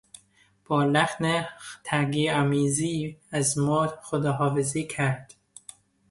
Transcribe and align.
با 0.65 0.83
لحن 0.83 1.45
تحقیرآمیزی 1.83 3.17
از 3.31 3.57
ما 3.57 3.87
خداحافظی 3.87 4.87
کرد. 4.87 5.33